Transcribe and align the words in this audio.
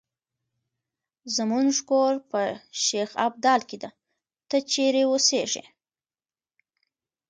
زمونږ 1.35 1.71
کور 1.89 2.13
په 2.31 2.41
شیخ 2.85 3.09
ابدال 3.27 3.61
کې 3.69 3.77
ده، 3.83 3.89
ته 4.49 4.57
چېرې 4.71 5.03
اوسیږې؟ 5.09 5.63